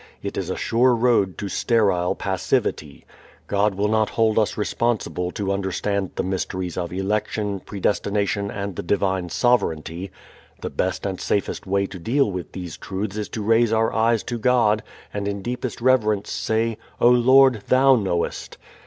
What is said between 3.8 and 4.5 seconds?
not hold